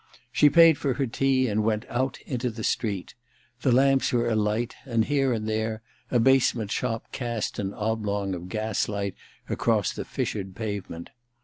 She 0.31 0.49
paid 0.49 0.79
for 0.79 0.95
her 0.95 1.05
tea 1.05 1.47
and 1.47 1.63
went 1.63 1.85
out 1.87 2.17
into 2.21 2.49
the 2.49 2.63
street. 2.63 3.13
The 3.61 3.71
lamps 3.71 4.11
were 4.11 4.27
alight, 4.27 4.75
and 4.83 5.05
here 5.05 5.31
and 5.31 5.47
there 5.47 5.83
a 6.09 6.17
basement 6.19 6.71
shop 6.71 7.11
cast 7.11 7.59
an 7.59 7.71
oblong 7.75 8.33
of 8.33 8.49
gas 8.49 8.87
light 8.89 9.13
across 9.47 9.93
the 9.93 10.03
fissured 10.03 10.55
pave 10.55 10.89
ment. 10.89 11.11